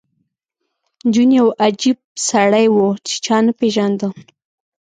جون 1.13 1.29
یو 1.39 1.47
عجیب 1.63 1.97
سړی 2.29 2.65
و 2.71 2.77
چې 3.07 3.15
چا 3.25 3.37
نه 3.45 3.53
پېژانده 3.59 4.07